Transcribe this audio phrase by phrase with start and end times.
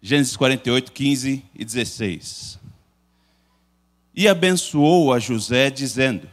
[0.00, 2.58] Gênesis 48, 15 e 16.
[4.14, 6.28] E abençoou a José, dizendo: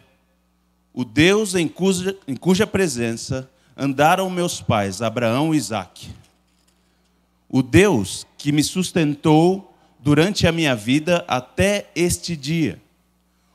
[0.94, 6.09] O Deus em cuja, em cuja presença andaram meus pais, Abraão e Isaque.
[7.50, 12.79] O Deus que me sustentou durante a minha vida até este dia.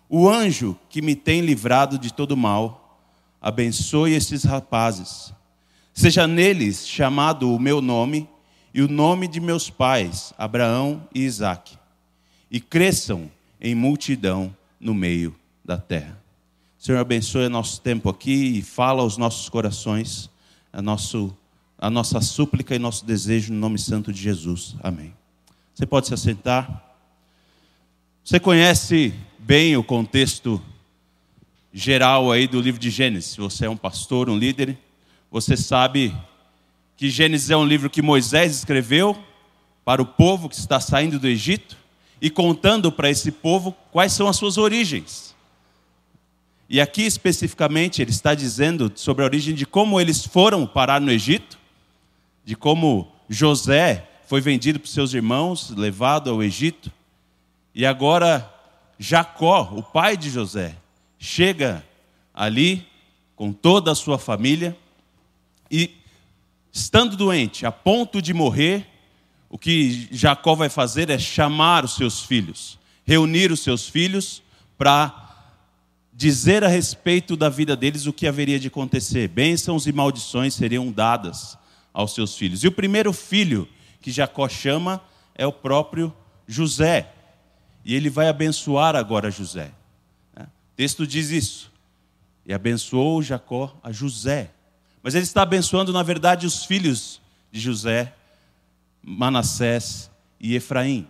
[0.08, 3.00] O anjo que me tem livrado de todo mal,
[3.40, 5.32] abençoe estes rapazes.
[5.94, 8.28] Seja neles chamado o meu nome
[8.72, 11.76] e o nome de meus pais, Abraão e Isaque,
[12.50, 15.34] e cresçam em multidão no meio
[15.64, 16.18] da terra.
[16.78, 20.30] Senhor, abençoe nosso tempo aqui e fala aos nossos corações
[20.72, 21.36] a, nosso,
[21.78, 24.76] a nossa súplica e nosso desejo no nome santo de Jesus.
[24.82, 25.12] Amém.
[25.74, 26.96] Você pode se assentar.
[28.24, 30.62] Você conhece bem o contexto
[31.72, 33.36] geral aí do livro de Gênesis.
[33.36, 34.78] Você é um pastor, um líder,
[35.30, 36.14] você sabe
[37.00, 39.16] que Gênesis é um livro que Moisés escreveu
[39.86, 41.74] para o povo que está saindo do Egito
[42.20, 45.34] e contando para esse povo quais são as suas origens.
[46.68, 51.10] E aqui especificamente ele está dizendo sobre a origem de como eles foram parar no
[51.10, 51.58] Egito,
[52.44, 56.92] de como José foi vendido para seus irmãos, levado ao Egito,
[57.74, 58.46] e agora
[58.98, 60.76] Jacó, o pai de José,
[61.18, 61.82] chega
[62.34, 62.86] ali
[63.34, 64.76] com toda a sua família
[65.70, 65.98] e
[66.72, 68.86] estando doente, a ponto de morrer,
[69.48, 74.42] o que Jacó vai fazer é chamar os seus filhos, reunir os seus filhos
[74.78, 75.20] para
[76.12, 79.26] dizer a respeito da vida deles o que haveria de acontecer.
[79.28, 81.58] Bênçãos e maldições seriam dadas
[81.92, 82.62] aos seus filhos.
[82.62, 83.68] E o primeiro filho
[84.00, 85.02] que Jacó chama
[85.34, 86.14] é o próprio
[86.46, 87.12] José.
[87.84, 89.72] E ele vai abençoar agora José.
[90.36, 91.72] O texto diz isso.
[92.46, 94.50] E abençoou Jacó a José.
[95.02, 97.20] Mas ele está abençoando, na verdade, os filhos
[97.50, 98.14] de José,
[99.02, 101.06] Manassés e Efraim.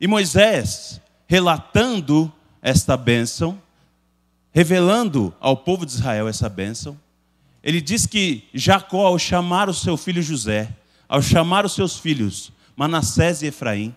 [0.00, 3.60] E Moisés, relatando esta bênção,
[4.52, 6.98] revelando ao povo de Israel essa bênção,
[7.62, 10.68] ele diz que Jacó, ao chamar o seu filho José,
[11.08, 13.94] ao chamar os seus filhos Manassés e Efraim,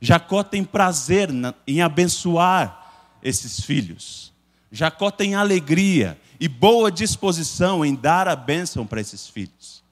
[0.00, 1.30] Jacó tem prazer
[1.66, 4.32] em abençoar esses filhos.
[4.70, 9.82] Jacó tem alegria e boa disposição em dar a bênção para esses filhos.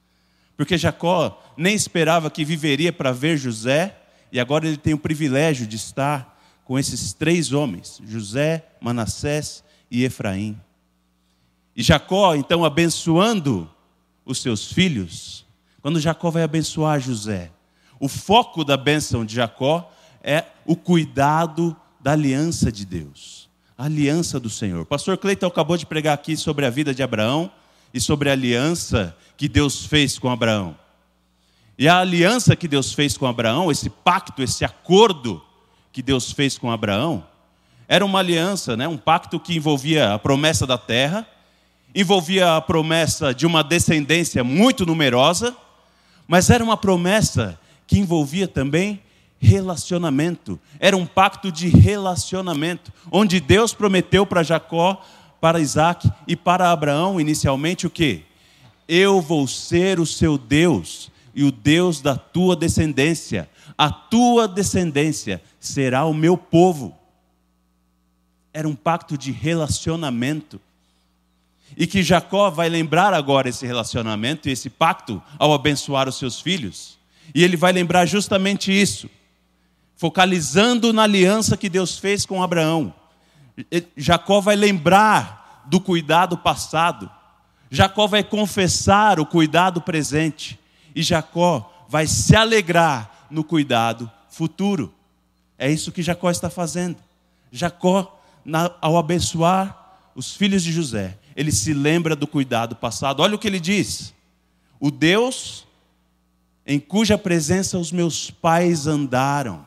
[0.55, 3.97] Porque Jacó nem esperava que viveria para ver José,
[4.31, 10.03] e agora ele tem o privilégio de estar com esses três homens, José, Manassés e
[10.03, 10.59] Efraim.
[11.75, 13.69] E Jacó, então, abençoando
[14.25, 15.45] os seus filhos,
[15.81, 17.51] quando Jacó vai abençoar José,
[17.99, 19.91] o foco da bênção de Jacó
[20.23, 23.45] é o cuidado da aliança de Deus
[23.77, 24.85] a aliança do Senhor.
[24.85, 27.51] Pastor Cleiton acabou de pregar aqui sobre a vida de Abraão
[27.93, 30.77] e sobre a aliança que Deus fez com Abraão.
[31.77, 35.43] E a aliança que Deus fez com Abraão, esse pacto, esse acordo
[35.91, 37.25] que Deus fez com Abraão,
[37.87, 38.87] era uma aliança, né?
[38.87, 41.27] um pacto que envolvia a promessa da terra,
[41.93, 45.55] envolvia a promessa de uma descendência muito numerosa,
[46.27, 49.01] mas era uma promessa que envolvia também
[49.39, 50.59] relacionamento.
[50.79, 55.01] Era um pacto de relacionamento, onde Deus prometeu para Jacó,
[55.39, 58.23] para Isaac e para Abraão, inicialmente, o que?
[58.87, 63.49] Eu vou ser o seu Deus e o Deus da tua descendência.
[63.77, 66.95] A tua descendência será o meu povo.
[68.53, 70.61] Era um pacto de relacionamento.
[71.75, 76.39] E que Jacó vai lembrar agora esse relacionamento e esse pacto ao abençoar os seus
[76.39, 76.97] filhos.
[77.33, 79.09] E ele vai lembrar justamente isso
[79.95, 82.93] focalizando na aliança que Deus fez com Abraão.
[83.95, 87.09] Jacó vai lembrar do cuidado passado,
[87.71, 90.59] Jacó vai confessar o cuidado presente,
[90.93, 94.93] e Jacó vai se alegrar no cuidado futuro.
[95.57, 96.97] É isso que Jacó está fazendo.
[97.51, 98.19] Jacó,
[98.81, 103.21] ao abençoar os filhos de José, ele se lembra do cuidado passado.
[103.21, 104.13] Olha o que ele diz:
[104.79, 105.65] O Deus
[106.65, 109.65] em cuja presença os meus pais andaram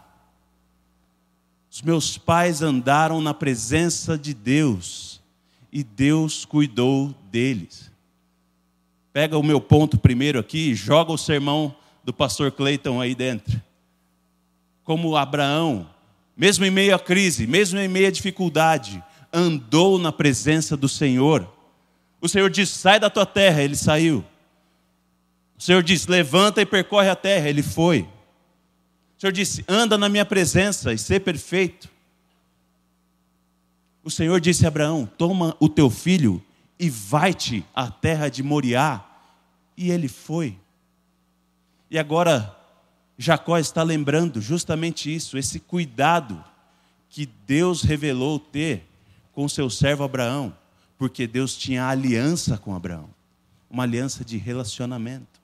[1.78, 5.20] os meus pais andaram na presença de Deus
[5.72, 7.88] e Deus cuidou deles.
[9.12, 11.72] Pega o meu ponto primeiro aqui e joga o sermão
[12.02, 13.62] do pastor Cleiton aí dentro.
[14.82, 15.88] Como Abraão,
[16.36, 19.00] mesmo em meio à crise, mesmo em meio à dificuldade,
[19.32, 21.48] andou na presença do Senhor.
[22.20, 24.24] O Senhor disse: sai da tua terra, ele saiu.
[25.56, 28.04] O Senhor disse: levanta e percorre a terra, ele foi.
[29.18, 31.90] O Senhor disse: anda na minha presença e ser perfeito.
[34.04, 36.40] O Senhor disse a Abraão: toma o teu filho
[36.78, 39.04] e vai-te à terra de Moriá.
[39.76, 40.56] E ele foi.
[41.90, 42.56] E agora,
[43.16, 46.42] Jacó está lembrando justamente isso, esse cuidado
[47.08, 48.86] que Deus revelou ter
[49.32, 50.56] com seu servo Abraão,
[50.96, 53.08] porque Deus tinha aliança com Abraão,
[53.68, 55.37] uma aliança de relacionamento.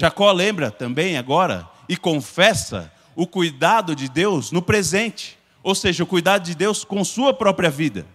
[0.00, 6.06] Jacó lembra também agora e confessa o cuidado de Deus no presente, ou seja, o
[6.06, 8.06] cuidado de Deus com sua própria vida.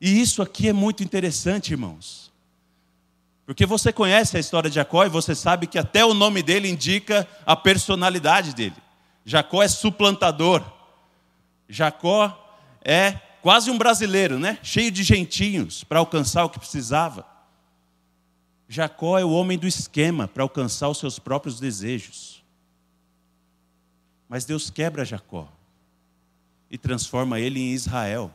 [0.00, 2.32] E isso aqui é muito interessante, irmãos.
[3.44, 6.66] Porque você conhece a história de Jacó e você sabe que até o nome dele
[6.66, 8.76] indica a personalidade dele.
[9.26, 10.64] Jacó é suplantador.
[11.68, 14.56] Jacó é quase um brasileiro, né?
[14.62, 17.31] Cheio de jeitinhos para alcançar o que precisava.
[18.72, 22.42] Jacó é o homem do esquema para alcançar os seus próprios desejos.
[24.26, 25.46] Mas Deus quebra Jacó
[26.70, 28.32] e transforma ele em Israel.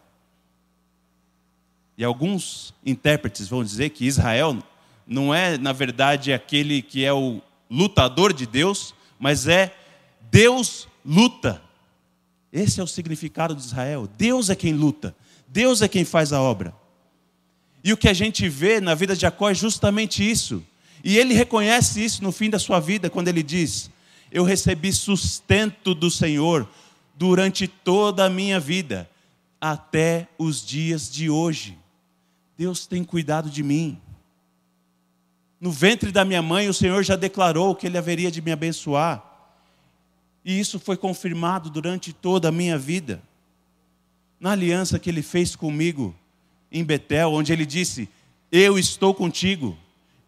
[1.98, 4.62] E alguns intérpretes vão dizer que Israel
[5.08, 9.76] não é, na verdade, aquele que é o lutador de Deus, mas é
[10.30, 11.60] Deus luta.
[12.54, 14.08] Esse é o significado de Israel.
[14.16, 15.16] Deus é quem luta,
[15.48, 16.76] Deus é quem faz a obra.
[17.88, 20.62] E o que a gente vê na vida de Jacó é justamente isso.
[21.02, 23.90] E ele reconhece isso no fim da sua vida, quando ele diz:
[24.30, 26.68] Eu recebi sustento do Senhor
[27.16, 29.10] durante toda a minha vida,
[29.62, 31.78] até os dias de hoje.
[32.58, 33.98] Deus tem cuidado de mim.
[35.58, 39.24] No ventre da minha mãe, o Senhor já declarou que Ele haveria de me abençoar.
[40.44, 43.24] E isso foi confirmado durante toda a minha vida.
[44.42, 46.14] Na aliança que Ele fez comigo
[46.72, 48.10] em Betel, onde Ele disse:
[48.52, 49.78] Eu estou contigo,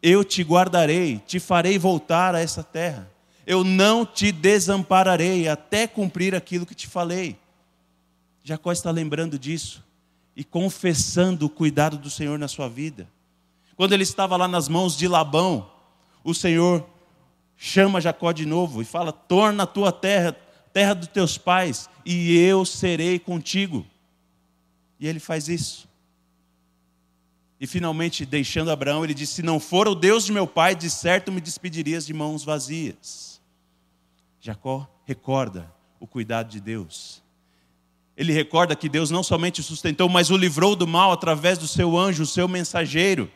[0.02, 3.10] eu te guardarei, te farei voltar a essa terra.
[3.46, 7.36] Eu não te desampararei até cumprir aquilo que te falei.
[8.44, 9.84] Jacó está lembrando disso
[10.36, 13.10] e confessando o cuidado do Senhor na sua vida.
[13.76, 15.70] Quando ele estava lá nas mãos de Labão,
[16.24, 16.88] o Senhor
[17.58, 20.32] chama Jacó de novo e fala: Torna a tua terra,
[20.72, 23.86] terra dos teus pais, e eu serei contigo.
[25.00, 25.89] E ele faz isso.
[27.60, 30.90] E finalmente, deixando Abraão, ele disse: Se não for o Deus de meu pai, de
[30.90, 33.42] certo me despedirias de mãos vazias.
[34.40, 37.22] Jacó recorda o cuidado de Deus.
[38.16, 41.68] Ele recorda que Deus não somente o sustentou, mas o livrou do mal através do
[41.68, 43.30] seu anjo, o seu mensageiro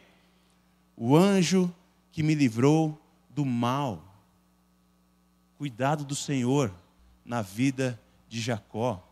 [0.95, 1.73] o anjo
[2.11, 2.99] que me livrou
[3.29, 4.03] do mal.
[5.57, 6.73] Cuidado do Senhor
[7.25, 9.03] na vida de Jacó.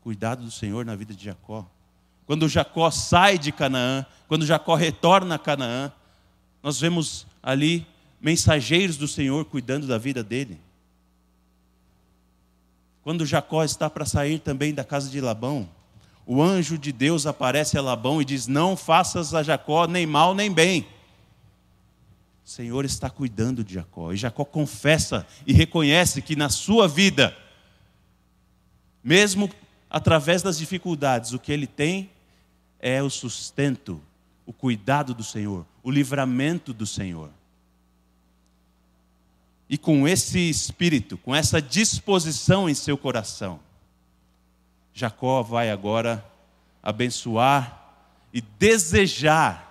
[0.00, 1.68] Cuidado do Senhor na vida de Jacó.
[2.26, 5.92] Quando Jacó sai de Canaã, quando Jacó retorna a Canaã,
[6.62, 7.86] nós vemos ali
[8.20, 10.60] mensageiros do Senhor cuidando da vida dele.
[13.02, 15.68] Quando Jacó está para sair também da casa de Labão,
[16.26, 20.34] o anjo de Deus aparece a Labão e diz: Não faças a Jacó nem mal
[20.34, 20.84] nem bem.
[22.44, 24.12] O Senhor está cuidando de Jacó.
[24.12, 27.36] E Jacó confessa e reconhece que na sua vida,
[29.04, 29.48] mesmo
[29.88, 32.10] através das dificuldades, o que ele tem
[32.88, 34.00] é o sustento,
[34.46, 37.30] o cuidado do Senhor, o livramento do Senhor.
[39.68, 43.58] E com esse espírito, com essa disposição em seu coração,
[44.94, 46.24] Jacó vai agora
[46.80, 47.92] abençoar
[48.32, 49.66] e desejar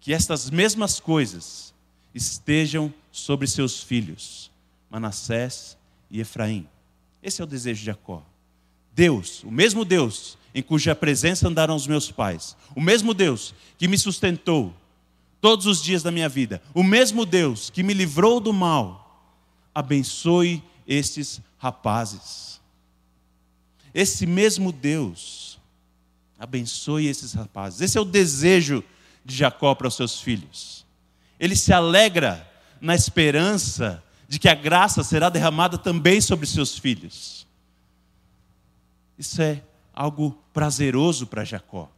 [0.00, 1.74] que estas mesmas coisas
[2.14, 4.50] estejam sobre seus filhos,
[4.88, 5.76] Manassés
[6.10, 6.66] e Efraim.
[7.22, 8.24] Esse é o desejo de Jacó.
[8.94, 13.88] Deus, o mesmo Deus em cuja presença andaram os meus pais, o mesmo Deus que
[13.88, 14.74] me sustentou
[15.40, 19.32] todos os dias da minha vida, o mesmo Deus que me livrou do mal,
[19.74, 22.52] abençoe estes rapazes
[23.94, 25.58] esse mesmo Deus
[26.38, 27.80] abençoe esses rapazes.
[27.80, 28.82] Esse é o desejo
[29.24, 30.84] de Jacó para os seus filhos.
[31.38, 32.48] Ele se alegra
[32.80, 37.46] na esperança de que a graça será derramada também sobre seus filhos.
[39.22, 39.62] Isso é
[39.94, 41.88] algo prazeroso para Jacó.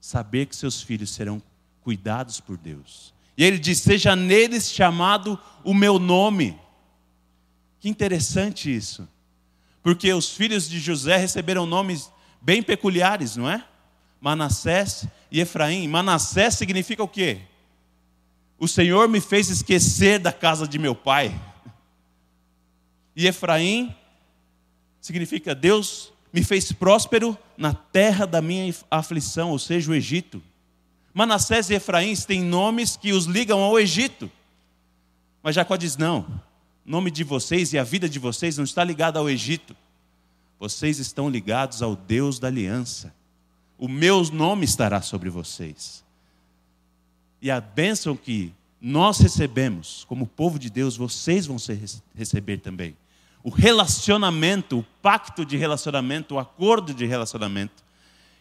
[0.00, 1.42] Saber que seus filhos serão
[1.82, 3.12] cuidados por Deus.
[3.36, 6.56] E ele diz: Seja neles chamado o meu nome.
[7.80, 9.08] Que interessante isso
[9.82, 13.62] porque os filhos de José receberam nomes bem peculiares, não é?
[14.18, 15.88] Manassés e Efraim.
[15.88, 17.42] Manassés significa o quê?
[18.58, 21.38] O Senhor me fez esquecer da casa de meu pai.
[23.14, 23.94] E Efraim
[25.04, 30.42] significa Deus me fez próspero na terra da minha aflição, ou seja, o Egito.
[31.12, 34.30] Manassés e Efraim têm nomes que os ligam ao Egito.
[35.42, 36.20] Mas Jacó diz: não,
[36.86, 39.76] o nome de vocês e a vida de vocês não está ligada ao Egito.
[40.58, 43.14] Vocês estão ligados ao Deus da aliança.
[43.76, 46.02] O meu nome estará sobre vocês.
[47.42, 51.58] E a bênção que nós recebemos, como povo de Deus, vocês vão
[52.14, 52.96] receber também.
[53.44, 57.84] O relacionamento, o pacto de relacionamento, o acordo de relacionamento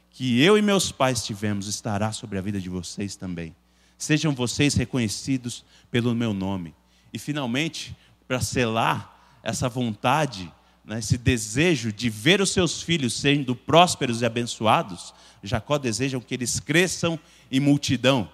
[0.10, 3.54] que eu e meus pais tivemos estará sobre a vida de vocês também.
[3.98, 6.74] Sejam vocês reconhecidos pelo meu nome.
[7.12, 7.94] E finalmente,
[8.30, 10.50] para selar essa vontade,
[10.86, 16.34] né, esse desejo de ver os seus filhos sendo prósperos e abençoados, Jacó deseja que
[16.34, 17.20] eles cresçam
[17.52, 18.30] em multidão,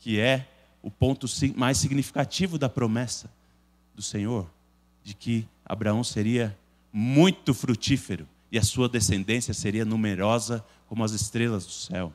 [0.00, 0.46] que é
[0.82, 1.26] o ponto
[1.56, 3.30] mais significativo da promessa
[3.94, 4.50] do Senhor,
[5.02, 6.56] de que Abraão seria
[6.92, 12.12] muito frutífero e a sua descendência seria numerosa como as estrelas do céu.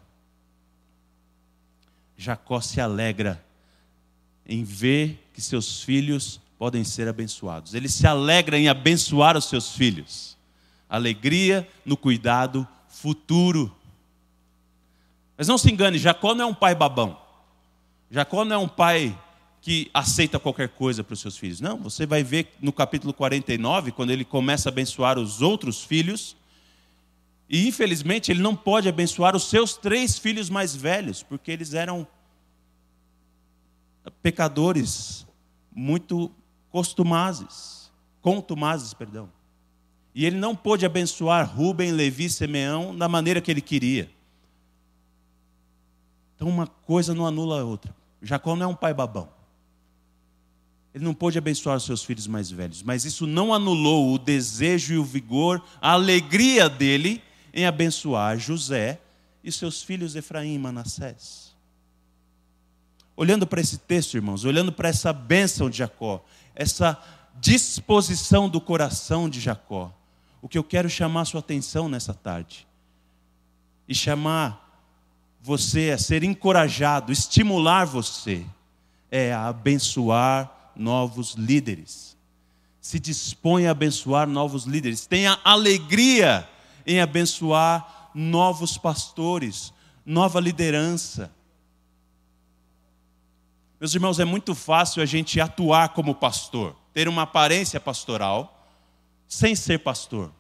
[2.18, 3.44] Jacó se alegra
[4.46, 7.74] em ver que seus filhos podem ser abençoados.
[7.74, 10.38] Ele se alegra em abençoar os seus filhos.
[10.90, 13.76] Alegria no cuidado futuro.
[15.38, 17.20] Mas não se engane, Jacó não é um pai babão.
[18.10, 19.18] Jacó não é um pai
[19.64, 21.62] que aceita qualquer coisa para os seus filhos.
[21.62, 26.36] Não, você vai ver no capítulo 49, quando ele começa a abençoar os outros filhos,
[27.48, 32.06] e infelizmente ele não pode abençoar os seus três filhos mais velhos, porque eles eram
[34.22, 35.26] pecadores
[35.74, 36.30] muito
[36.70, 37.90] costumazes,
[38.22, 39.32] contumazes, perdão.
[40.14, 44.12] E ele não pôde abençoar Rubem, Levi, Simeão da maneira que ele queria.
[46.36, 47.96] Então uma coisa não anula a outra.
[48.22, 49.30] Jacó não é um pai babão.
[50.94, 54.94] Ele não pôde abençoar os seus filhos mais velhos, mas isso não anulou o desejo
[54.94, 57.22] e o vigor, a alegria dele
[57.54, 59.00] em abençoar José
[59.44, 61.54] e seus filhos Efraim e Manassés.
[63.16, 66.24] Olhando para esse texto, irmãos, olhando para essa bênção de Jacó,
[66.56, 67.00] essa
[67.40, 69.92] disposição do coração de Jacó,
[70.42, 72.68] o que eu quero chamar a sua atenção nessa tarde
[73.88, 74.62] e chamar
[75.42, 78.46] você a ser encorajado, estimular você,
[79.12, 82.18] é a abençoar novos líderes.
[82.80, 85.06] Se dispõe a abençoar novos líderes.
[85.06, 86.48] Tenha alegria
[86.86, 89.74] em abençoar novos pastores,
[90.06, 91.32] nova liderança.
[93.80, 98.70] Meus irmãos, é muito fácil a gente atuar como pastor, ter uma aparência pastoral,
[99.28, 100.32] sem ser pastor.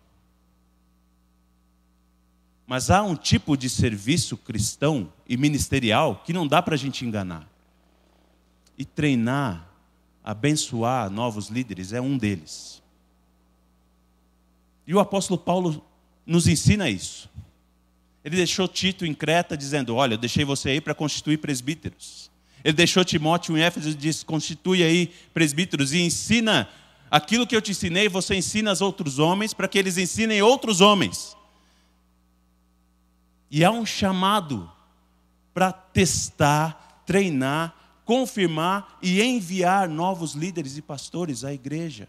[2.65, 7.05] Mas há um tipo de serviço cristão e ministerial que não dá para a gente
[7.05, 7.47] enganar.
[8.77, 9.67] E treinar,
[10.23, 12.81] abençoar novos líderes é um deles.
[14.87, 15.83] E o apóstolo Paulo
[16.25, 17.29] nos ensina isso.
[18.23, 22.31] Ele deixou Tito em Creta dizendo: Olha, eu deixei você aí para constituir presbíteros.
[22.63, 26.69] Ele deixou Timóteo em Éfeso e disse: Constitui aí presbíteros e ensina
[27.11, 30.79] aquilo que eu te ensinei, você ensina aos outros homens para que eles ensinem outros
[30.81, 31.35] homens.
[33.51, 34.71] E há um chamado
[35.53, 42.07] para testar, treinar, confirmar e enviar novos líderes e pastores à igreja.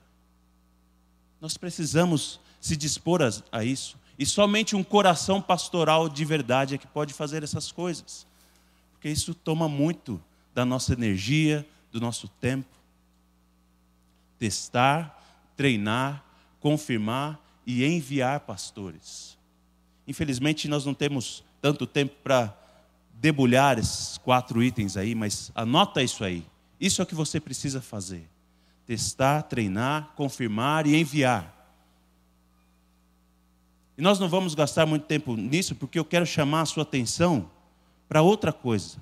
[1.41, 3.99] Nós precisamos se dispor a, a isso.
[4.19, 8.27] E somente um coração pastoral de verdade é que pode fazer essas coisas.
[8.93, 10.23] Porque isso toma muito
[10.55, 12.75] da nossa energia, do nosso tempo.
[14.39, 15.23] Testar,
[15.57, 16.25] treinar,
[16.61, 19.37] confirmar e enviar pastores.
[20.07, 22.57] Infelizmente, nós não temos tanto tempo para
[23.15, 26.45] debulhar esses quatro itens aí, mas anota isso aí.
[26.81, 28.29] Isso é o que você precisa fazer:
[28.87, 31.53] testar, treinar, confirmar e enviar.
[33.97, 37.49] E nós não vamos gastar muito tempo nisso, porque eu quero chamar a sua atenção
[38.09, 38.97] para outra coisa.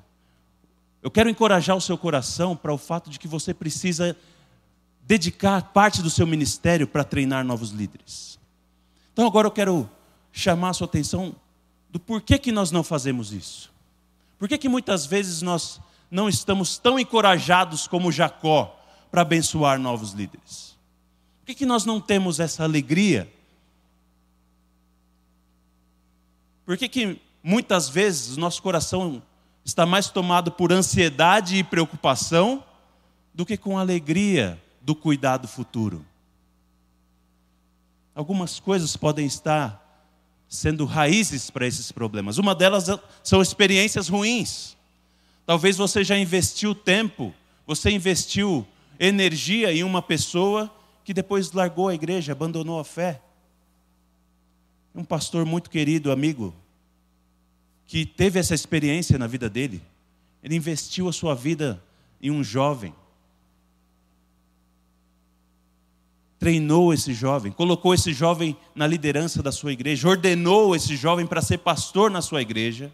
[1.02, 4.16] Eu quero encorajar o seu coração para o fato de que você precisa
[5.04, 8.38] dedicar parte do seu ministério para treinar novos líderes.
[9.12, 9.88] Então agora eu quero
[10.30, 11.34] chamar a sua atenção
[11.90, 13.71] do porquê que nós não fazemos isso.
[14.42, 15.80] Por que, que muitas vezes nós
[16.10, 18.76] não estamos tão encorajados como Jacó
[19.08, 20.76] para abençoar novos líderes?
[21.38, 23.32] Por que, que nós não temos essa alegria?
[26.66, 29.22] Por que, que muitas vezes nosso coração
[29.64, 32.64] está mais tomado por ansiedade e preocupação
[33.32, 36.04] do que com alegria do cuidado futuro?
[38.12, 39.81] Algumas coisas podem estar
[40.52, 42.36] sendo raízes para esses problemas.
[42.36, 42.86] Uma delas
[43.22, 44.76] são experiências ruins.
[45.46, 47.32] Talvez você já investiu tempo,
[47.66, 48.66] você investiu
[49.00, 50.70] energia em uma pessoa
[51.04, 53.22] que depois largou a igreja, abandonou a fé.
[54.94, 56.54] Um pastor muito querido, amigo,
[57.86, 59.82] que teve essa experiência na vida dele.
[60.44, 61.82] Ele investiu a sua vida
[62.20, 62.94] em um jovem.
[66.42, 71.40] Treinou esse jovem, colocou esse jovem na liderança da sua igreja, ordenou esse jovem para
[71.40, 72.92] ser pastor na sua igreja,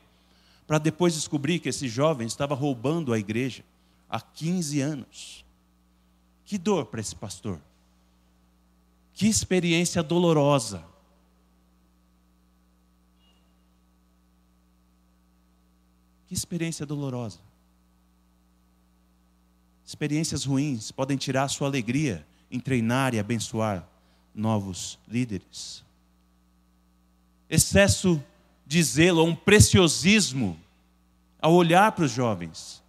[0.66, 3.64] para depois descobrir que esse jovem estava roubando a igreja
[4.06, 5.46] há 15 anos.
[6.44, 7.58] Que dor para esse pastor.
[9.14, 10.84] Que experiência dolorosa.
[16.26, 17.38] Que experiência dolorosa.
[19.86, 23.86] Experiências ruins podem tirar a sua alegria em treinar e abençoar
[24.34, 25.84] novos líderes.
[27.48, 28.22] Excesso
[28.66, 30.58] de zelo, um preciosismo
[31.40, 32.82] ao olhar para os jovens,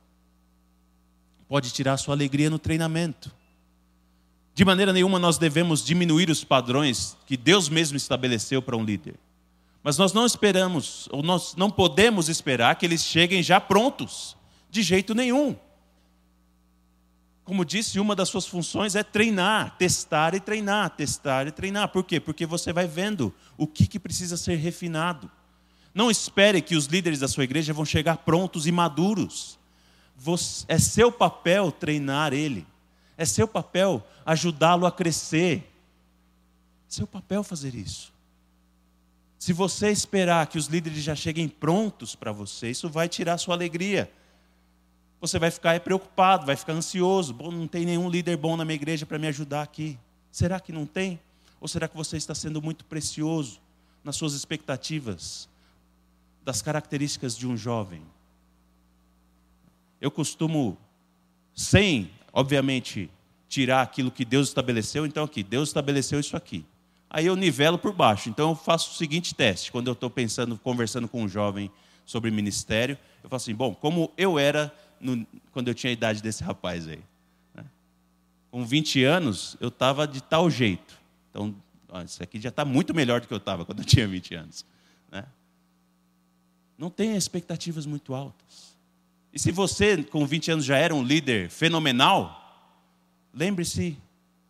[1.47, 3.31] pode tirar sua alegria no treinamento.
[4.53, 9.15] De maneira nenhuma nós devemos diminuir os padrões que Deus mesmo estabeleceu para um líder.
[9.81, 14.35] Mas nós não esperamos, ou nós não podemos esperar que eles cheguem já prontos,
[14.69, 15.55] de jeito nenhum.
[17.49, 21.89] Como disse, uma das suas funções é treinar, testar e treinar, testar e treinar.
[21.89, 22.19] Por quê?
[22.19, 25.31] Porque você vai vendo o que, que precisa ser refinado.
[25.91, 29.57] Não espere que os líderes da sua igreja vão chegar prontos e maduros.
[30.67, 32.67] é seu papel treinar ele.
[33.17, 35.67] É seu papel ajudá-lo a crescer.
[36.87, 38.13] É seu papel fazer isso.
[39.39, 43.55] Se você esperar que os líderes já cheguem prontos para você, isso vai tirar sua
[43.55, 44.07] alegria.
[45.21, 47.33] Você vai ficar preocupado, vai ficar ansioso.
[47.33, 49.97] Bom, não tem nenhum líder bom na minha igreja para me ajudar aqui.
[50.31, 51.19] Será que não tem?
[51.59, 53.59] Ou será que você está sendo muito precioso
[54.03, 55.49] nas suas expectativas
[56.43, 58.01] das características de um jovem?
[59.99, 60.77] Eu costumo,
[61.53, 63.09] sem, obviamente,
[63.49, 66.65] tirar aquilo que Deus estabeleceu, então aqui, Deus estabeleceu isso aqui
[67.09, 68.29] aí eu nivelo por baixo.
[68.29, 71.71] Então eu faço o seguinte teste, quando eu estou pensando, conversando com um jovem
[72.05, 76.21] sobre ministério, eu falo assim, bom, como eu era no, quando eu tinha a idade
[76.21, 77.01] desse rapaz aí.
[77.53, 77.65] Né?
[78.51, 80.99] Com 20 anos, eu estava de tal jeito.
[81.29, 81.55] Então,
[81.89, 84.35] ó, isso aqui já está muito melhor do que eu estava quando eu tinha 20
[84.35, 84.65] anos.
[85.11, 85.25] Né?
[86.77, 88.77] Não tenha expectativas muito altas.
[89.31, 92.35] E se você, com 20 anos, já era um líder fenomenal,
[93.33, 93.97] lembre-se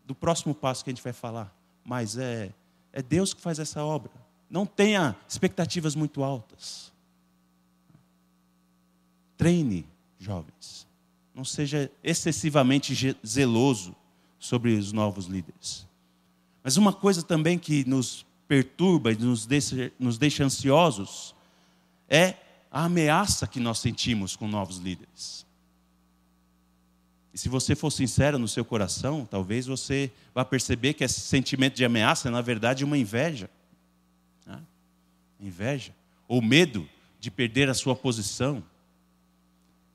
[0.06, 1.54] do próximo passo que a gente vai falar
[1.90, 2.54] mas é,
[2.94, 4.12] é Deus que faz essa obra.
[4.48, 6.94] Não tenha expectativas muito altas.
[9.36, 9.88] Treine,
[10.20, 10.88] jovens.
[11.34, 13.96] Não seja excessivamente zeloso
[14.38, 15.88] sobre os novos líderes.
[16.64, 21.34] Mas uma coisa também que nos perturba e nos deixa, nos deixa ansiosos
[22.10, 22.36] é
[22.72, 25.46] a ameaça que nós sentimos com novos líderes.
[27.34, 31.76] E se você for sincero no seu coração, talvez você vá perceber que esse sentimento
[31.76, 33.50] de ameaça é, na verdade, uma inveja.
[34.46, 34.60] Né?
[35.40, 35.94] Inveja.
[36.28, 38.64] Ou medo de perder a sua posição.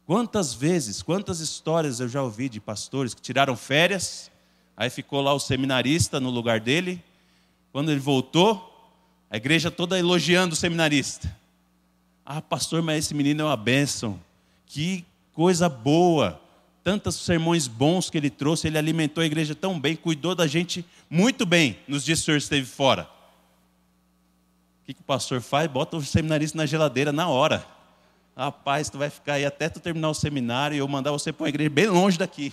[0.07, 4.31] Quantas vezes, quantas histórias eu já ouvi de pastores que tiraram férias,
[4.77, 7.03] aí ficou lá o seminarista no lugar dele.
[7.73, 8.71] Quando ele voltou,
[9.31, 11.35] a igreja toda elogiando o seminarista.
[12.25, 14.21] Ah, pastor, mas esse menino é uma bênção.
[14.67, 16.41] Que coisa boa
[16.85, 20.85] tantos sermões bons que ele trouxe, ele alimentou a igreja tão bem, cuidou da gente
[21.09, 23.09] muito bem nos dias que o senhor esteve fora.
[24.83, 25.69] O que, que o pastor faz?
[25.69, 27.67] Bota o seminarista na geladeira na hora.
[28.37, 31.45] Rapaz, tu vai ficar aí até tu terminar o seminário e eu mandar você para
[31.45, 32.53] uma igreja bem longe daqui.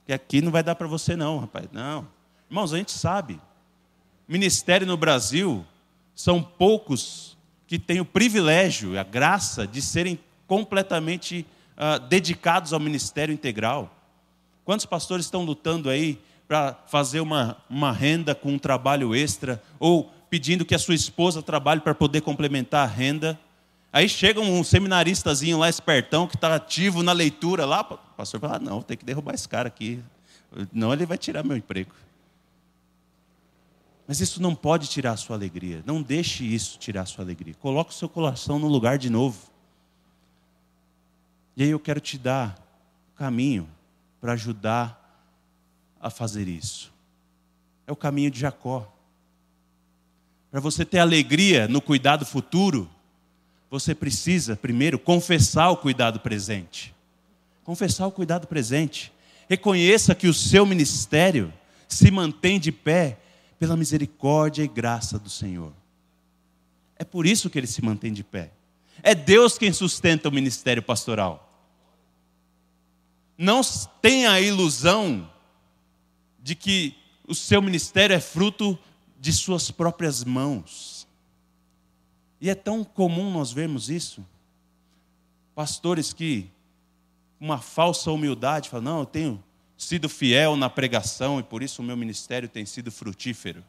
[0.00, 1.68] Porque aqui não vai dar para você não, rapaz.
[1.72, 2.06] Não.
[2.50, 3.40] Irmãos, a gente sabe.
[4.26, 5.64] Ministério no Brasil
[6.14, 7.36] são poucos
[7.66, 13.90] que têm o privilégio, a graça de serem completamente uh, dedicados ao ministério integral?
[14.64, 20.12] Quantos pastores estão lutando aí para fazer uma, uma renda com um trabalho extra ou
[20.28, 23.38] pedindo que a sua esposa trabalhe para poder complementar a renda?
[23.94, 28.56] Aí chega um seminaristazinho lá, espertão, que está ativo na leitura lá, o pastor fala,
[28.56, 30.02] ah, não, tem que derrubar esse cara aqui,
[30.72, 31.92] não ele vai tirar meu emprego.
[34.04, 37.54] Mas isso não pode tirar a sua alegria, não deixe isso tirar a sua alegria.
[37.54, 39.38] Coloque o seu coração no lugar de novo.
[41.56, 42.58] E aí eu quero te dar
[43.14, 43.68] o caminho
[44.20, 45.00] para ajudar
[46.00, 46.92] a fazer isso.
[47.86, 48.92] É o caminho de Jacó.
[50.50, 52.90] Para você ter alegria no cuidado futuro,
[53.74, 56.94] você precisa, primeiro, confessar o cuidado presente.
[57.64, 59.12] Confessar o cuidado presente.
[59.48, 61.52] Reconheça que o seu ministério
[61.88, 63.18] se mantém de pé
[63.58, 65.72] pela misericórdia e graça do Senhor.
[66.96, 68.52] É por isso que ele se mantém de pé.
[69.02, 71.52] É Deus quem sustenta o ministério pastoral.
[73.36, 73.60] Não
[74.00, 75.28] tenha a ilusão
[76.40, 78.78] de que o seu ministério é fruto
[79.18, 81.03] de suas próprias mãos.
[82.44, 84.22] E é tão comum nós vermos isso.
[85.54, 86.50] Pastores que,
[87.40, 89.44] uma falsa humildade, falam: Não, eu tenho
[89.78, 93.64] sido fiel na pregação e por isso o meu ministério tem sido frutífero.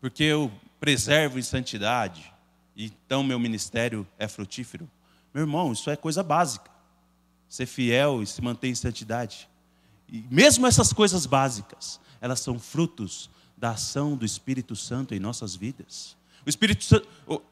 [0.00, 2.34] Porque eu preservo em santidade,
[2.76, 4.90] então meu ministério é frutífero.
[5.32, 6.68] Meu irmão, isso é coisa básica.
[7.48, 9.48] Ser fiel e se manter em santidade.
[10.08, 13.30] E mesmo essas coisas básicas, elas são frutos
[13.62, 16.16] da ação do Espírito Santo em nossas vidas.
[16.44, 16.84] O Espírito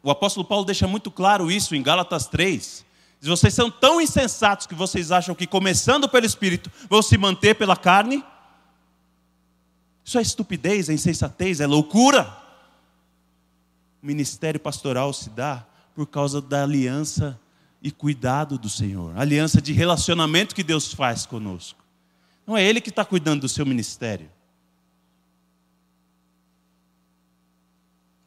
[0.03, 2.85] o apóstolo Paulo deixa muito claro isso em Gálatas 3.
[3.21, 7.55] Diz, vocês são tão insensatos que vocês acham que começando pelo Espírito vão se manter
[7.55, 8.25] pela carne?
[10.05, 12.37] Isso é estupidez, é insensatez, é loucura.
[14.03, 17.39] O ministério pastoral se dá por causa da aliança
[17.81, 21.85] e cuidado do Senhor, aliança de relacionamento que Deus faz conosco.
[22.45, 24.29] Não é Ele que está cuidando do seu ministério.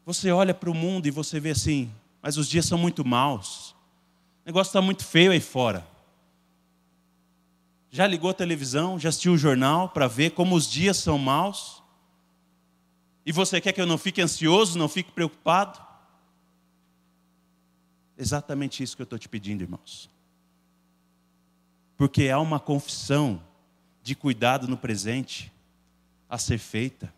[0.06, 3.72] Você olha para o mundo e você vê assim, mas os dias são muito maus.
[3.72, 5.88] O negócio está muito feio aí fora.
[7.90, 11.82] Já ligou a televisão, já assistiu o jornal para ver como os dias são maus?
[13.26, 15.80] E você quer que eu não fique ansioso, não fique preocupado?
[18.18, 20.10] Exatamente isso que eu estou te pedindo, irmãos.
[21.96, 23.42] Porque há uma confissão
[24.02, 25.52] de cuidado no presente
[26.30, 27.14] a ser feita.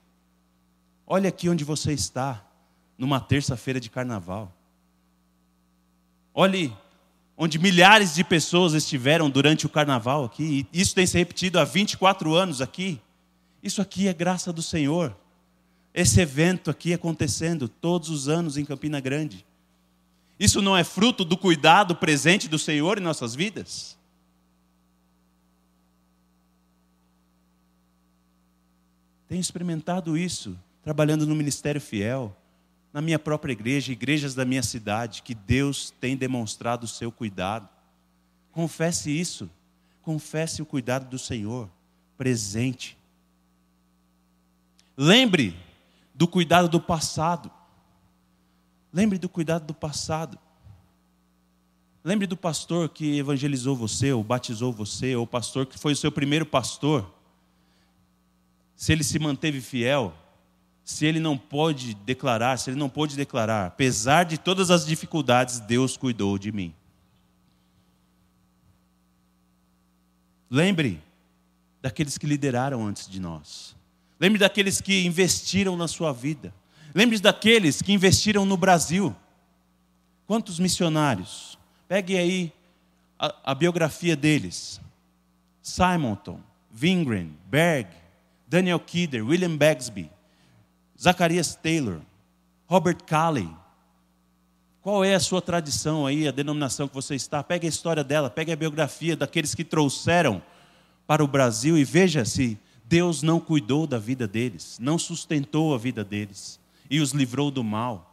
[1.07, 2.45] Olha aqui onde você está,
[2.97, 4.51] numa terça-feira de carnaval.
[6.33, 6.75] Olhe
[7.37, 11.65] onde milhares de pessoas estiveram durante o carnaval aqui, e isso tem se repetido há
[11.65, 13.01] 24 anos aqui.
[13.61, 15.15] Isso aqui é graça do Senhor.
[15.93, 19.45] Esse evento aqui acontecendo todos os anos em Campina Grande.
[20.39, 23.97] Isso não é fruto do cuidado presente do Senhor em nossas vidas?
[29.27, 32.35] Tenho experimentado isso, trabalhando no ministério fiel,
[32.95, 37.67] na minha própria igreja, igrejas da minha cidade, que Deus tem demonstrado o seu cuidado.
[38.53, 39.49] Confesse isso.
[40.01, 41.69] Confesse o cuidado do Senhor
[42.17, 42.97] presente.
[44.95, 45.53] Lembre
[46.13, 47.51] do cuidado do passado.
[48.93, 50.39] Lembre do cuidado do passado.
[52.01, 55.97] Lembre do pastor que evangelizou você, ou batizou você, ou o pastor que foi o
[55.97, 57.13] seu primeiro pastor.
[58.73, 60.15] Se ele se manteve fiel,
[60.85, 65.59] se ele não pode declarar, se ele não pôde declarar, apesar de todas as dificuldades,
[65.59, 66.75] Deus cuidou de mim.
[70.47, 71.01] Lembre
[71.81, 73.75] daqueles que lideraram antes de nós.
[74.19, 76.53] Lembre daqueles que investiram na sua vida.
[76.93, 79.13] Lembre daqueles que investiram no Brasil.
[80.27, 81.57] Quantos missionários?
[81.87, 82.53] Pegue aí
[83.17, 84.79] a, a biografia deles:
[85.63, 86.39] Simonton,
[86.79, 87.89] Wingren, Berg,
[88.47, 90.11] Daniel Kidder, William Bagsby.
[90.99, 91.99] Zacarias Taylor,
[92.67, 93.49] Robert Calley.
[94.81, 97.43] Qual é a sua tradição aí, a denominação que você está?
[97.43, 100.41] Pegue a história dela, pegue a biografia daqueles que trouxeram
[101.07, 105.77] para o Brasil e veja se Deus não cuidou da vida deles, não sustentou a
[105.77, 108.11] vida deles e os livrou do mal.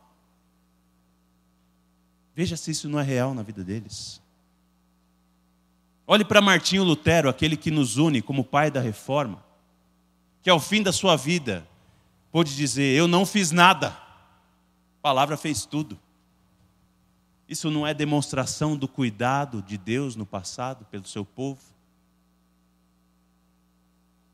[2.34, 4.20] Veja se isso não é real na vida deles.
[6.06, 9.44] Olhe para Martinho Lutero, aquele que nos une como pai da reforma,
[10.42, 11.66] que ao fim da sua vida
[12.32, 16.00] pôde dizer: Eu não fiz nada, a palavra fez tudo.
[17.46, 21.60] Isso não é demonstração do cuidado de Deus no passado pelo seu povo?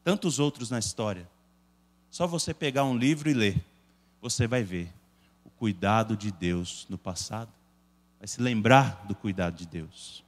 [0.05, 1.29] Tantos outros na história.
[2.11, 3.63] Só você pegar um livro e ler,
[4.23, 4.95] você vai ver
[5.45, 7.51] o cuidado de Deus no passado.
[8.21, 10.25] Vai se lembrar do cuidado de Deus.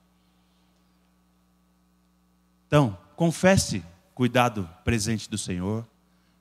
[2.67, 5.87] Então, confesse cuidado presente do Senhor.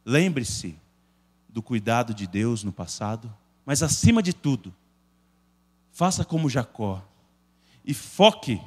[0.03, 0.77] Lembre-se
[1.49, 3.33] do cuidado de Deus no passado,
[3.65, 4.73] mas acima de tudo,
[5.91, 7.03] faça como Jacó
[7.83, 8.61] e foque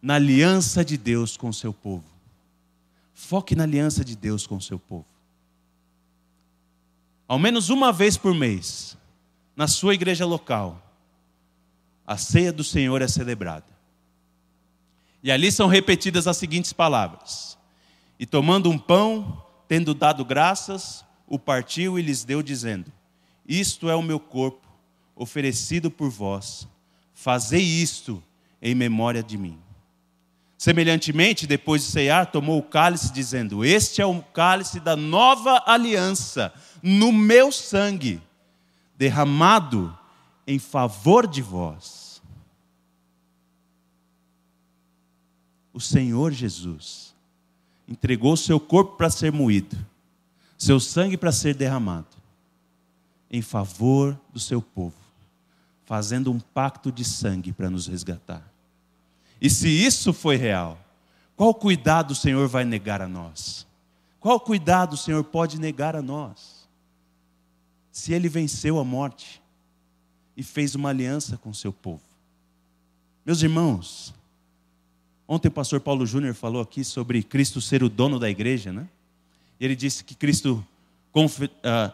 [0.00, 2.04] na aliança de Deus com o seu povo.
[3.12, 5.06] Foque na aliança de Deus com o seu povo.
[7.26, 8.98] Ao menos uma vez por mês,
[9.56, 10.80] na sua igreja local,
[12.06, 13.66] a ceia do Senhor é celebrada.
[15.22, 17.56] E ali são repetidas as seguintes palavras:
[18.18, 22.92] E tomando um pão, tendo dado graças, o partiu e lhes deu, dizendo:
[23.46, 24.66] Isto é o meu corpo,
[25.14, 26.68] oferecido por vós.
[27.12, 28.22] Fazei isto
[28.60, 29.58] em memória de mim.
[30.58, 36.52] Semelhantemente, depois de ceiar, tomou o cálice, dizendo: Este é o cálice da nova aliança,
[36.82, 38.20] no meu sangue,
[38.96, 39.96] derramado
[40.46, 42.22] em favor de vós.
[45.72, 47.14] O Senhor Jesus
[47.88, 49.76] entregou seu corpo para ser moído
[50.64, 52.06] seu sangue para ser derramado
[53.30, 54.96] em favor do seu povo,
[55.84, 58.42] fazendo um pacto de sangue para nos resgatar.
[59.40, 60.78] E se isso foi real,
[61.36, 63.66] qual cuidado o Senhor vai negar a nós?
[64.20, 66.54] Qual cuidado o Senhor pode negar a nós?
[67.94, 69.40] se ele venceu a morte
[70.36, 72.02] e fez uma aliança com o seu povo.
[73.24, 74.12] Meus irmãos,
[75.28, 78.88] ontem o pastor Paulo Júnior falou aqui sobre Cristo ser o dono da igreja, né?
[79.64, 80.62] Ele disse que Cristo
[81.14, 81.92] uh,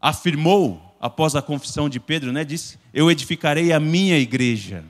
[0.00, 2.44] afirmou após a confissão de Pedro, né?
[2.44, 4.84] Disse: Eu edificarei a minha igreja.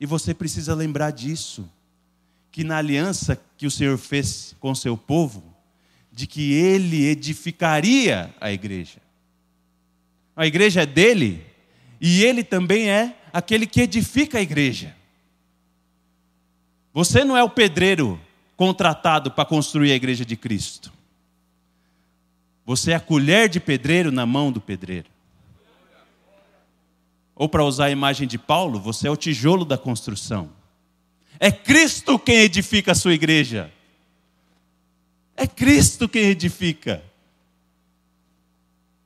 [0.00, 1.70] E você precisa lembrar disso,
[2.50, 5.44] que na aliança que o Senhor fez com seu povo,
[6.10, 8.98] de que ele edificaria a igreja.
[10.34, 11.46] A igreja é dele
[12.00, 14.94] e ele também é aquele que edifica a igreja.
[16.92, 18.20] Você não é o pedreiro
[18.56, 20.95] contratado para construir a igreja de Cristo.
[22.66, 25.08] Você é a colher de pedreiro na mão do pedreiro.
[27.32, 30.50] Ou para usar a imagem de Paulo, você é o tijolo da construção.
[31.38, 33.72] É Cristo quem edifica a sua igreja.
[35.36, 37.04] É Cristo quem edifica.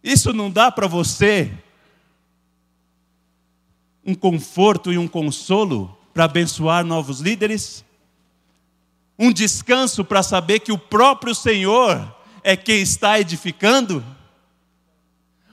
[0.03, 1.53] Isso não dá para você
[4.07, 7.85] um conforto e um consolo para abençoar novos líderes?
[9.19, 14.05] Um descanso para saber que o próprio Senhor é quem está edificando?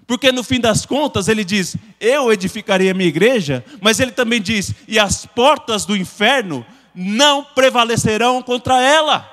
[0.07, 4.41] Porque no fim das contas ele diz: Eu edificarei a minha igreja, mas ele também
[4.41, 9.29] diz: E as portas do inferno não prevalecerão contra ela.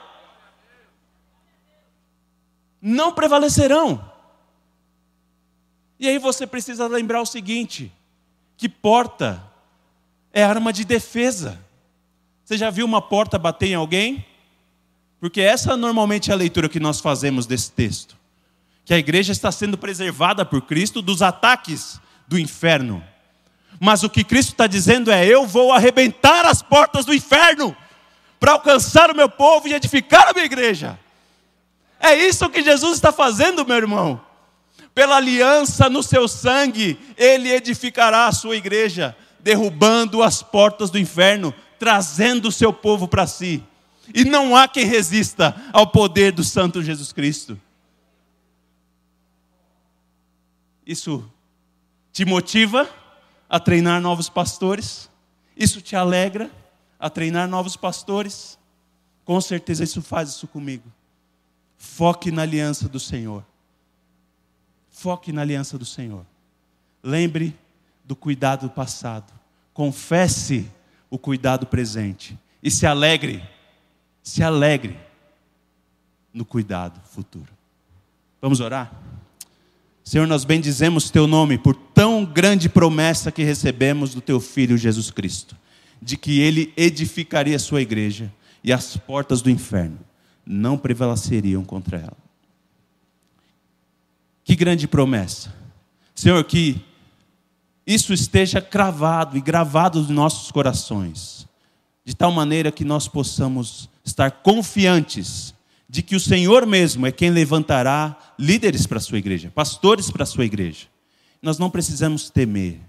[2.82, 4.12] Não prevalecerão.
[5.98, 7.92] E aí você precisa lembrar o seguinte:
[8.56, 9.42] que porta
[10.32, 11.58] é arma de defesa.
[12.44, 14.26] Você já viu uma porta bater em alguém?
[15.24, 18.14] Porque essa normalmente é a leitura que nós fazemos desse texto.
[18.84, 23.02] Que a igreja está sendo preservada por Cristo dos ataques do inferno.
[23.80, 27.74] Mas o que Cristo está dizendo é: eu vou arrebentar as portas do inferno
[28.38, 30.98] para alcançar o meu povo e edificar a minha igreja.
[31.98, 34.20] É isso que Jesus está fazendo, meu irmão
[34.94, 41.52] pela aliança no seu sangue, ele edificará a sua igreja, derrubando as portas do inferno,
[41.78, 43.64] trazendo o seu povo para si.
[44.12, 47.60] E não há quem resista ao poder do Santo Jesus Cristo.
[50.86, 51.30] Isso
[52.12, 52.88] te motiva
[53.48, 55.08] a treinar novos pastores?
[55.56, 56.50] Isso te alegra
[56.98, 58.58] a treinar novos pastores?
[59.24, 60.92] Com certeza isso faz isso comigo.
[61.78, 63.44] Foque na aliança do Senhor.
[64.90, 66.24] Foque na aliança do Senhor.
[67.02, 67.56] Lembre
[68.04, 69.32] do cuidado passado.
[69.72, 70.70] Confesse
[71.10, 72.38] o cuidado presente.
[72.62, 73.42] E se alegre,
[74.24, 74.98] se alegre
[76.32, 77.52] no cuidado futuro.
[78.40, 78.90] Vamos orar?
[80.02, 85.10] Senhor, nós bendizemos teu nome por tão grande promessa que recebemos do teu filho Jesus
[85.10, 85.56] Cristo,
[86.00, 88.32] de que ele edificaria a sua igreja
[88.62, 89.98] e as portas do inferno
[90.44, 92.16] não prevaleceriam contra ela.
[94.42, 95.54] Que grande promessa.
[96.14, 96.82] Senhor, que
[97.86, 101.46] isso esteja cravado e gravado nos nossos corações,
[102.04, 105.54] de tal maneira que nós possamos estar confiantes
[105.88, 110.24] de que o Senhor mesmo é quem levantará líderes para a sua igreja, pastores para
[110.24, 110.86] a sua igreja.
[111.40, 112.80] Nós não precisamos temer.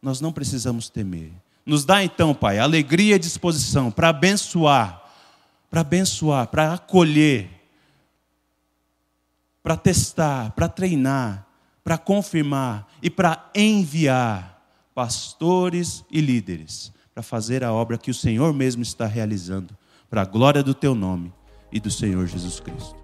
[0.00, 1.30] Nós não precisamos temer.
[1.64, 5.02] Nos dá então, Pai, alegria e disposição para abençoar,
[5.70, 7.62] para abençoar, para acolher
[9.62, 11.46] para testar, para treinar,
[11.84, 14.60] para confirmar e para enviar
[14.94, 19.76] pastores e líderes para fazer a obra que o Senhor mesmo está realizando,
[20.12, 21.32] para a glória do teu nome
[21.72, 23.01] e do Senhor Jesus Cristo.